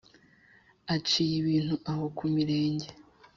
[0.95, 2.87] Aciye ibintu aho ku mirenge